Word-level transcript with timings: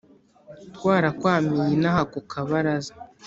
twarakwamiye 0.75 1.67
inaha 1.75 2.01
ku 2.11 2.19
kabaraza 2.31 2.93